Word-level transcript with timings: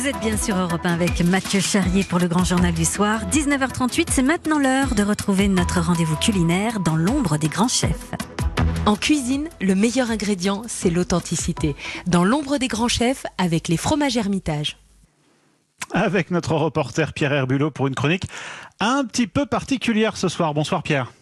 Vous 0.00 0.08
êtes 0.08 0.20
bien 0.20 0.38
sur 0.38 0.56
Europe 0.56 0.80
1 0.82 0.94
avec 0.94 1.20
Mathieu 1.20 1.60
Charrier 1.60 2.04
pour 2.04 2.18
le 2.18 2.26
grand 2.26 2.42
journal 2.42 2.72
du 2.72 2.86
soir. 2.86 3.20
19h38, 3.30 4.06
c'est 4.10 4.22
maintenant 4.22 4.58
l'heure 4.58 4.94
de 4.94 5.02
retrouver 5.02 5.46
notre 5.46 5.78
rendez-vous 5.78 6.16
culinaire 6.16 6.80
dans 6.80 6.96
l'ombre 6.96 7.36
des 7.36 7.48
grands 7.48 7.68
chefs. 7.68 8.10
En 8.86 8.96
cuisine, 8.96 9.50
le 9.60 9.74
meilleur 9.74 10.10
ingrédient, 10.10 10.62
c'est 10.68 10.88
l'authenticité. 10.88 11.76
Dans 12.06 12.24
l'ombre 12.24 12.56
des 12.56 12.68
grands 12.68 12.88
chefs, 12.88 13.26
avec 13.36 13.68
les 13.68 13.76
fromages 13.76 14.16
Hermitage. 14.16 14.78
Avec 15.92 16.30
notre 16.30 16.54
reporter 16.54 17.12
Pierre 17.12 17.34
Herbulot 17.34 17.70
pour 17.70 17.86
une 17.86 17.94
chronique 17.94 18.24
un 18.80 19.04
petit 19.04 19.26
peu 19.26 19.44
particulière 19.44 20.16
ce 20.16 20.28
soir. 20.28 20.54
Bonsoir 20.54 20.82
Pierre. 20.82 21.12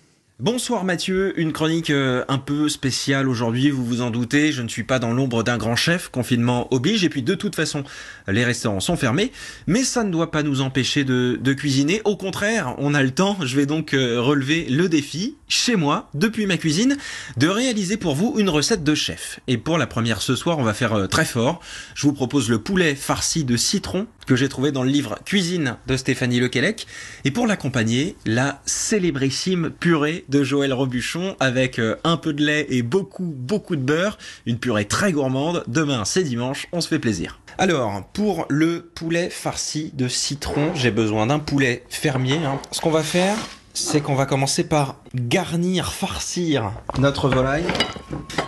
Bonsoir 0.41 0.85
Mathieu, 0.85 1.33
une 1.41 1.53
chronique 1.53 1.91
euh, 1.91 2.25
un 2.29 2.39
peu 2.39 2.69
spéciale 2.69 3.29
aujourd'hui, 3.29 3.71
vous 3.71 3.85
vous 3.85 4.03
en 4.03 4.11
doutez, 4.11 4.53
je 4.53 4.63
ne 4.63 4.69
suis 4.69 4.85
pas 4.85 5.01
dans 5.01 5.13
l'ombre 5.13 5.43
d'un 5.43 5.59
grand 5.59 5.75
chef, 5.75 6.11
confinement 6.11 6.73
oblige, 6.73 7.03
et 7.03 7.09
puis 7.09 7.25
de 7.25 7.35
toute 7.35 7.57
façon, 7.57 7.83
les 8.29 8.45
restaurants 8.45 8.79
sont 8.79 8.97
fermés, 8.97 9.33
mais 9.67 9.83
ça 9.83 10.05
ne 10.05 10.13
doit 10.13 10.31
pas 10.31 10.45
nous 10.45 10.61
empêcher 10.61 11.03
de, 11.03 11.41
de 11.43 11.53
cuisiner, 11.55 12.03
au 12.05 12.17
contraire, 12.17 12.77
on 12.79 12.95
a 12.95 13.03
le 13.03 13.11
temps, 13.11 13.37
je 13.43 13.57
vais 13.57 13.67
donc 13.67 13.95
euh, 13.95 14.21
relever 14.21 14.67
le 14.67 14.89
défi, 14.89 15.38
chez 15.49 15.77
moi, 15.77 16.09
depuis 16.15 16.47
ma 16.47 16.57
cuisine, 16.57 16.97
de 17.37 17.49
réaliser 17.49 17.97
pour 17.97 18.15
vous 18.15 18.35
une 18.39 18.49
recette 18.49 18.85
de 18.85 18.95
chef. 18.95 19.41
Et 19.49 19.59
pour 19.59 19.79
la 19.79 19.87
première 19.87 20.23
ce 20.23 20.37
soir, 20.37 20.59
on 20.59 20.63
va 20.63 20.75
faire 20.75 20.95
euh, 20.95 21.07
très 21.07 21.25
fort, 21.25 21.61
je 21.95 22.07
vous 22.07 22.13
propose 22.13 22.49
le 22.51 22.59
poulet 22.59 22.95
farci 22.95 23.45
de 23.45 23.57
citron, 23.57 24.07
que 24.27 24.37
j'ai 24.37 24.49
trouvé 24.49 24.73
dans 24.73 24.83
le 24.83 24.91
livre 24.91 25.19
Cuisine 25.25 25.77
de 25.87 25.97
Stéphanie 25.97 26.41
Lequelec, 26.41 26.87
et 27.25 27.31
pour 27.31 27.47
l'accompagner, 27.47 28.17
la 28.27 28.61
célébrissime 28.67 29.71
purée 29.71 30.25
de 30.29 30.45
Joël 30.45 30.73
Robuchon 30.73 31.37
avec 31.41 31.79
euh, 31.79 31.97
un 32.05 32.17
peu 32.17 32.33
de 32.33 32.45
lait 32.45 32.67
et 32.69 32.83
beaucoup 32.83 33.25
beaucoup 33.25 33.77
de 33.77 33.83
beurre, 33.83 34.19
une 34.47 34.59
purée 34.59 34.85
très 34.85 35.13
gourmande. 35.13 35.65
Demain 35.67 36.05
c'est 36.05 36.23
dimanche, 36.23 36.67
on 36.73 36.81
se 36.81 36.89
fait 36.89 36.99
plaisir. 36.99 37.41
Alors, 37.61 38.07
pour 38.13 38.47
le 38.49 38.89
poulet 38.95 39.31
farci 39.31 39.91
de 39.95 40.07
citron, 40.07 40.73
j'ai 40.75 40.93
besoin 40.93 41.27
d'un 41.27 41.41
poulet 41.41 41.85
fermier. 41.89 42.37
hein. 42.37 42.61
Ce 42.71 42.81
qu'on 42.81 42.91
va 42.91 43.03
faire, 43.03 43.37
c'est 43.79 44.01
qu'on 44.01 44.15
va 44.15 44.27
commencer 44.27 44.65
par 44.65 44.97
garnir, 45.15 45.93
farcir 45.93 46.73
notre 46.99 47.29
volaille. 47.29 47.65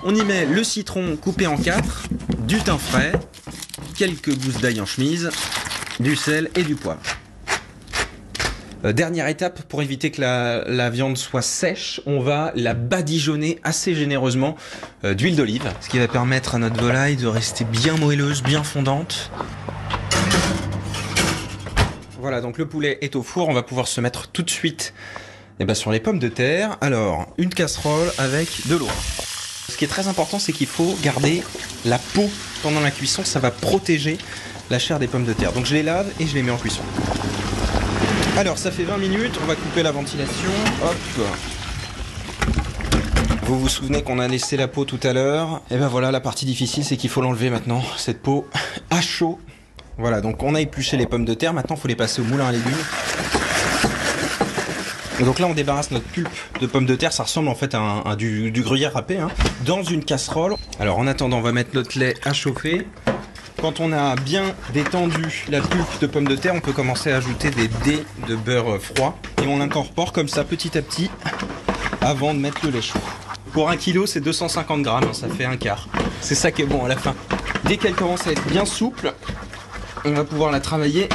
On 0.05 0.15
y 0.15 0.25
met 0.25 0.45
le 0.45 0.65
citron 0.65 1.17
coupé 1.17 1.47
en 1.47 1.57
quatre, 1.57 2.05
du 2.47 2.59
thym 2.59 2.79
frais, 2.79 3.13
quelques 3.97 4.37
gousses 4.37 4.61
d'ail 4.61 4.81
en 4.81 4.87
chemise, 4.87 5.31
du 6.01 6.17
sel 6.17 6.51
et 6.57 6.63
du 6.63 6.75
poivre. 6.75 7.01
Euh, 8.85 8.93
dernière 8.93 9.29
étape, 9.29 9.63
pour 9.63 9.83
éviter 9.83 10.11
que 10.11 10.21
la, 10.21 10.91
viande 10.91 11.17
soit 11.17 11.43
sèche, 11.43 12.01
on 12.07 12.21
va 12.21 12.53
la 12.55 12.75
badigeonner 12.75 13.59
assez 13.63 13.95
généreusement 13.95 14.57
euh, 15.05 15.15
d'huile 15.15 15.37
d'olive, 15.37 15.71
ce 15.81 15.89
qui 15.89 15.99
va 15.99 16.09
permettre 16.09 16.55
à 16.55 16.59
notre 16.59 16.81
volaille 16.81 17.17
de 17.17 17.27
rester 17.27 17.65
bien 17.65 17.97
moelleuse, 17.97 18.43
bien 18.43 18.63
fondante. 18.63 19.31
Voilà, 22.21 22.43
donc 22.43 22.59
le 22.59 22.67
poulet 22.67 22.99
est 23.01 23.17
au 23.17 23.23
four, 23.23 23.49
on 23.49 23.55
va 23.55 23.63
pouvoir 23.63 23.89
se 23.89 23.99
mettre 24.03 24.29
tout 24.29 24.43
de 24.43 24.51
suite 24.51 24.93
eh 25.59 25.65
ben, 25.65 25.73
sur 25.73 25.91
les 25.91 26.01
pommes 26.01 26.19
de 26.19 26.29
terre. 26.29 26.77
Alors, 26.83 27.27
une 27.39 27.49
casserole 27.49 28.13
avec 28.19 28.67
de 28.69 28.77
l'eau. 28.77 28.89
Ce 29.71 29.77
qui 29.79 29.87
est 29.87 29.89
très 29.89 30.07
important, 30.07 30.39
c'est 30.39 30.53
qu'il 30.53 30.67
faut 30.67 30.95
garder 31.03 31.43
la 31.87 31.99
peau 31.99 32.29
pendant 32.63 32.81
la 32.81 32.91
cuisson, 32.91 33.25
ça 33.25 33.41
va 33.41 33.51
protéger 33.51 34.19
la 34.69 34.79
chair 34.79 34.99
des 34.99 35.07
pommes 35.07 35.25
de 35.25 35.33
terre. 35.33 35.53
Donc 35.53 35.65
je 35.65 35.73
les 35.73 35.83
lave 35.83 36.13
et 36.21 36.27
je 36.27 36.35
les 36.35 36.43
mets 36.43 36.51
en 36.51 36.59
cuisson. 36.59 36.83
Alors, 38.37 38.59
ça 38.59 38.71
fait 38.71 38.85
20 38.85 38.99
minutes, 38.99 39.39
on 39.43 39.47
va 39.47 39.55
couper 39.55 39.83
la 39.83 39.93
ventilation. 39.93 40.51
Hop. 40.85 41.27
Vous 43.45 43.59
vous 43.59 43.69
souvenez 43.69 44.03
qu'on 44.03 44.19
a 44.19 44.29
laissé 44.29 44.59
la 44.59 44.69
peau 44.69 44.85
tout 44.85 45.01
à 45.05 45.15
l'heure? 45.15 45.63
Et 45.71 45.77
ben 45.79 45.89
voilà, 45.89 46.11
la 46.11 46.21
partie 46.21 46.45
difficile, 46.45 46.85
c'est 46.85 46.99
qu'il 46.99 47.09
faut 47.09 47.23
l'enlever 47.23 47.49
maintenant, 47.49 47.83
cette 47.97 48.21
peau 48.21 48.47
à 48.91 49.01
chaud. 49.01 49.39
Voilà, 50.01 50.23
donc 50.23 50.43
on 50.43 50.55
a 50.55 50.63
épluché 50.63 50.97
les 50.97 51.05
pommes 51.05 51.27
de 51.27 51.35
terre, 51.35 51.53
maintenant 51.53 51.77
il 51.77 51.81
faut 51.83 51.89
les 51.89 51.95
passer 51.95 52.23
au 52.23 52.25
moulin 52.25 52.47
à 52.47 52.53
légumes. 52.53 52.73
Et 55.21 55.25
donc 55.25 55.39
là, 55.39 55.47
on 55.47 55.53
débarrasse 55.53 55.91
notre 55.91 56.07
pulpe 56.07 56.31
de 56.59 56.67
pommes 56.67 56.87
de 56.87 56.97
terre, 56.97 57.13
ça 57.13 57.25
ressemble 57.25 57.49
en 57.49 57.55
fait 57.55 57.75
à, 57.75 58.17
du 58.17 58.63
gruyère 58.63 58.95
râpé, 58.95 59.19
hein, 59.19 59.29
dans 59.67 59.83
une 59.83 60.03
casserole. 60.03 60.55
Alors 60.79 60.99
en 60.99 61.07
attendant, 61.07 61.37
on 61.37 61.43
va 61.43 61.53
mettre 61.53 61.75
notre 61.75 61.99
lait 61.99 62.15
à 62.25 62.33
chauffer. 62.33 62.87
Quand 63.61 63.81
on 63.81 63.93
a 63.93 64.17
bien 64.17 64.55
détendu 64.73 65.45
la 65.51 65.61
pulpe 65.61 66.01
de 66.01 66.07
pommes 66.07 66.27
de 66.27 66.37
terre, 66.37 66.55
on 66.55 66.61
peut 66.61 66.73
commencer 66.73 67.13
à 67.13 67.17
ajouter 67.17 67.51
des 67.51 67.69
dés 67.85 68.03
de 68.27 68.37
beurre 68.37 68.81
froid. 68.81 69.19
Et 69.43 69.47
on 69.47 69.59
l'incorpore 69.59 70.15
comme 70.15 70.29
ça 70.29 70.45
petit 70.45 70.79
à 70.79 70.83
petit 70.83 71.11
avant 72.01 72.33
de 72.33 72.39
mettre 72.39 72.65
le 72.65 72.71
lait 72.71 72.81
chaud. 72.81 72.99
Pour 73.53 73.69
un 73.69 73.77
kilo, 73.77 74.07
c'est 74.07 74.21
250 74.21 74.81
grammes, 74.81 75.05
hein, 75.05 75.13
ça 75.13 75.29
fait 75.29 75.45
un 75.45 75.59
quart. 75.59 75.89
C'est 76.23 76.35
ça 76.35 76.51
qui 76.51 76.63
est 76.63 76.67
bon 76.67 76.87
à 76.87 76.89
la 76.89 76.97
fin. 76.97 77.15
Dès 77.65 77.77
qu'elle 77.77 77.95
commence 77.95 78.27
à 78.27 78.33
être 78.33 78.47
bien 78.47 78.65
souple, 78.65 79.13
on 80.05 80.13
va 80.13 80.25
pouvoir 80.25 80.51
la 80.51 80.61
travailler 80.61 81.09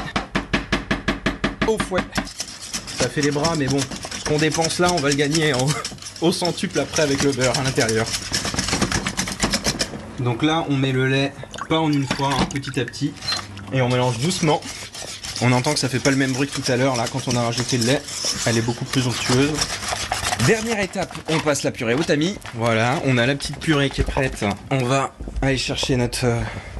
au 1.67 1.77
fouet. 1.77 2.01
Ça 2.99 3.09
fait 3.09 3.21
les 3.21 3.31
bras, 3.31 3.55
mais 3.57 3.65
bon, 3.65 3.79
ce 3.79 4.25
qu'on 4.25 4.37
dépense 4.37 4.79
là, 4.79 4.87
on 4.91 4.97
va 4.97 5.09
le 5.09 5.15
gagner 5.15 5.53
au 6.21 6.31
centuple 6.31 6.79
après 6.79 7.03
avec 7.03 7.23
le 7.23 7.31
beurre 7.31 7.57
à 7.59 7.63
l'intérieur. 7.63 8.05
Donc 10.19 10.43
là, 10.43 10.65
on 10.69 10.75
met 10.75 10.91
le 10.91 11.07
lait 11.07 11.33
pas 11.67 11.79
en 11.79 11.91
une 11.91 12.07
fois, 12.07 12.29
hein, 12.31 12.45
petit 12.53 12.79
à 12.79 12.85
petit, 12.85 13.11
et 13.73 13.81
on 13.81 13.89
mélange 13.89 14.19
doucement. 14.19 14.61
On 15.41 15.51
entend 15.51 15.73
que 15.73 15.79
ça 15.79 15.89
fait 15.89 15.99
pas 15.99 16.11
le 16.11 16.15
même 16.15 16.31
bruit 16.31 16.47
que 16.47 16.61
tout 16.61 16.71
à 16.71 16.77
l'heure 16.77 16.95
là 16.95 17.05
quand 17.11 17.27
on 17.27 17.35
a 17.35 17.41
rajouté 17.41 17.77
le 17.77 17.85
lait. 17.85 18.01
Elle 18.45 18.57
est 18.57 18.61
beaucoup 18.61 18.85
plus 18.85 19.05
onctueuse. 19.05 19.51
Dernière 20.47 20.79
étape, 20.79 21.13
on 21.29 21.39
passe 21.39 21.63
la 21.63 21.71
purée 21.71 21.95
au 21.95 22.03
tamis. 22.03 22.37
Voilà, 22.53 23.01
on 23.05 23.17
a 23.17 23.25
la 23.25 23.35
petite 23.35 23.57
purée 23.59 23.89
qui 23.89 24.01
est 24.01 24.05
prête. 24.05 24.45
On 24.69 24.83
va 24.83 25.13
aller 25.41 25.57
chercher 25.57 25.97
notre 25.97 26.25
euh, 26.25 26.39
notre 26.39 26.74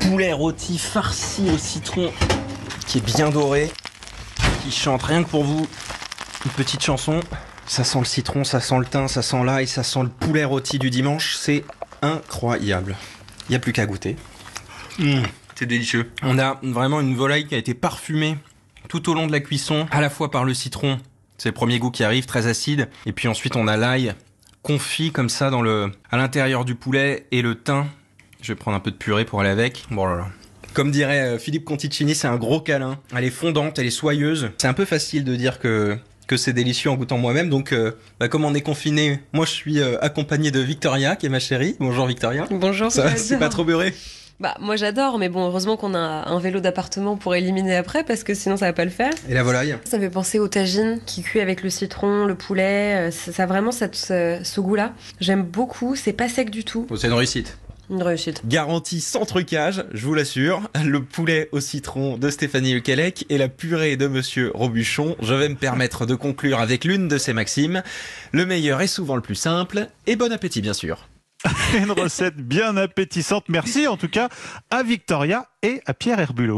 poulet 0.00 0.32
rôti 0.32 0.78
farci 0.78 1.50
au 1.50 1.58
citron 1.58 2.12
qui 2.86 2.98
est 2.98 3.04
bien 3.04 3.30
doré, 3.30 3.70
qui 4.62 4.70
chante 4.70 5.02
rien 5.02 5.22
que 5.22 5.28
pour 5.28 5.44
vous 5.44 5.66
une 6.44 6.50
petite 6.52 6.82
chanson. 6.82 7.20
Ça 7.66 7.84
sent 7.84 7.98
le 7.98 8.04
citron, 8.04 8.44
ça 8.44 8.60
sent 8.60 8.78
le 8.78 8.86
thym, 8.86 9.08
ça 9.08 9.22
sent 9.22 9.44
l'ail, 9.44 9.66
ça 9.66 9.82
sent 9.82 10.02
le 10.02 10.08
poulet 10.08 10.44
rôti 10.44 10.78
du 10.78 10.90
dimanche. 10.90 11.36
C'est 11.36 11.64
incroyable. 12.00 12.96
Il 13.48 13.52
n'y 13.52 13.56
a 13.56 13.58
plus 13.58 13.72
qu'à 13.72 13.86
goûter. 13.86 14.16
Mmh, 14.98 15.22
c'est 15.54 15.66
délicieux. 15.66 16.10
On 16.22 16.38
a 16.38 16.58
vraiment 16.62 17.00
une 17.00 17.14
volaille 17.14 17.46
qui 17.46 17.54
a 17.54 17.58
été 17.58 17.74
parfumée 17.74 18.38
tout 18.88 19.10
au 19.10 19.14
long 19.14 19.26
de 19.26 19.32
la 19.32 19.40
cuisson, 19.40 19.86
à 19.90 20.00
la 20.00 20.08
fois 20.08 20.30
par 20.30 20.44
le 20.44 20.54
citron, 20.54 20.98
c'est 21.36 21.50
le 21.50 21.54
premier 21.54 21.78
goût 21.78 21.90
qui 21.90 22.04
arrive, 22.04 22.24
très 22.24 22.46
acide, 22.46 22.88
et 23.06 23.12
puis 23.12 23.28
ensuite 23.28 23.54
on 23.54 23.68
a 23.68 23.76
l'ail 23.76 24.14
confit 24.62 25.12
comme 25.12 25.28
ça 25.28 25.50
dans 25.50 25.62
le, 25.62 25.92
à 26.10 26.16
l'intérieur 26.16 26.64
du 26.64 26.74
poulet 26.74 27.26
et 27.30 27.42
le 27.42 27.54
thym. 27.54 27.86
Je 28.42 28.52
vais 28.52 28.56
prendre 28.56 28.76
un 28.76 28.80
peu 28.80 28.90
de 28.90 28.96
purée 28.96 29.24
pour 29.24 29.40
aller 29.40 29.50
avec. 29.50 29.84
Bon 29.90 30.06
là 30.06 30.16
là. 30.16 30.26
Comme 30.74 30.90
dirait 30.90 31.20
euh, 31.20 31.38
Philippe 31.38 31.64
Conticini, 31.64 32.14
c'est 32.14 32.28
un 32.28 32.36
gros 32.36 32.60
câlin. 32.60 32.98
Elle 33.16 33.24
est 33.24 33.30
fondante, 33.30 33.78
elle 33.78 33.86
est 33.86 33.90
soyeuse. 33.90 34.50
C'est 34.58 34.68
un 34.68 34.74
peu 34.74 34.84
facile 34.84 35.24
de 35.24 35.34
dire 35.34 35.58
que 35.58 35.96
que 36.26 36.36
c'est 36.36 36.52
délicieux 36.52 36.90
en 36.90 36.94
goûtant 36.96 37.16
moi-même. 37.16 37.48
Donc, 37.48 37.72
euh, 37.72 37.92
bah, 38.20 38.28
comme 38.28 38.44
on 38.44 38.54
est 38.54 38.60
confiné, 38.60 39.18
moi 39.32 39.46
je 39.46 39.50
suis 39.50 39.80
euh, 39.80 39.96
accompagné 40.02 40.50
de 40.50 40.60
Victoria, 40.60 41.16
qui 41.16 41.24
est 41.24 41.30
ma 41.30 41.40
chérie. 41.40 41.74
Bonjour 41.80 42.06
Victoria. 42.06 42.44
Bonjour, 42.50 42.92
Ça, 42.92 43.16
c'est 43.16 43.38
pas 43.38 43.48
trop 43.48 43.64
beurré. 43.64 43.94
Bah, 44.38 44.54
moi 44.60 44.76
j'adore, 44.76 45.18
mais 45.18 45.30
bon, 45.30 45.46
heureusement 45.48 45.76
qu'on 45.78 45.94
a 45.94 45.98
un 45.98 46.38
vélo 46.38 46.60
d'appartement 46.60 47.16
pour 47.16 47.34
éliminer 47.34 47.74
après, 47.74 48.04
parce 48.04 48.22
que 48.24 48.34
sinon 48.34 48.56
ça 48.58 48.66
va 48.66 48.72
pas 48.74 48.84
le 48.84 48.90
faire. 48.90 49.10
Et 49.28 49.34
la 49.34 49.42
volaille. 49.42 49.76
Ça 49.84 49.98
fait 49.98 50.10
penser 50.10 50.38
au 50.38 50.46
tagine 50.48 51.00
qui 51.06 51.22
cuit 51.22 51.40
avec 51.40 51.62
le 51.64 51.70
citron, 51.70 52.26
le 52.26 52.34
poulet. 52.36 53.08
euh, 53.08 53.10
Ça, 53.10 53.32
ça 53.32 53.42
a 53.44 53.46
vraiment 53.46 53.72
cette, 53.72 53.96
ce, 53.96 54.38
ce 54.44 54.60
goût-là. 54.60 54.92
J'aime 55.20 55.42
beaucoup, 55.42 55.96
c'est 55.96 56.12
pas 56.12 56.28
sec 56.28 56.50
du 56.50 56.62
tout. 56.62 56.86
Bon, 56.90 56.94
c'est 56.96 57.08
une 57.08 57.14
réussite. 57.14 57.56
Une 57.90 58.02
réussite. 58.02 58.42
Garantie 58.46 59.00
sans 59.00 59.24
trucage, 59.24 59.84
je 59.92 60.06
vous 60.06 60.14
l'assure. 60.14 60.68
Le 60.84 61.02
poulet 61.02 61.48
au 61.52 61.60
citron 61.60 62.18
de 62.18 62.28
Stéphanie 62.28 62.74
Lequelec 62.74 63.24
et 63.30 63.38
la 63.38 63.48
purée 63.48 63.96
de 63.96 64.06
Monsieur 64.06 64.52
Robuchon. 64.54 65.16
Je 65.22 65.34
vais 65.34 65.48
me 65.48 65.54
permettre 65.54 66.04
de 66.04 66.14
conclure 66.14 66.60
avec 66.60 66.84
l'une 66.84 67.08
de 67.08 67.16
ces 67.16 67.32
maximes. 67.32 67.82
Le 68.32 68.44
meilleur 68.44 68.82
est 68.82 68.86
souvent 68.86 69.16
le 69.16 69.22
plus 69.22 69.34
simple. 69.34 69.88
Et 70.06 70.16
bon 70.16 70.32
appétit, 70.32 70.60
bien 70.60 70.74
sûr. 70.74 71.08
Une 71.74 71.92
recette 71.92 72.36
bien 72.36 72.76
appétissante. 72.76 73.44
Merci 73.48 73.86
en 73.86 73.96
tout 73.96 74.08
cas 74.08 74.28
à 74.70 74.82
Victoria 74.82 75.46
et 75.62 75.80
à 75.86 75.94
Pierre 75.94 76.20
Herbulot. 76.20 76.56